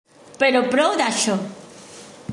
[0.43, 1.37] Però prou d'això!